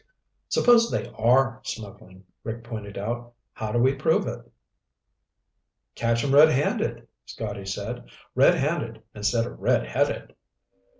[0.49, 3.35] "Suppose they are smuggling," Rick pointed out.
[3.53, 4.51] "How do we prove it?"
[5.93, 8.09] "Catch 'em red handed," Scotty said.
[8.33, 10.33] "Red handed instead of redheaded."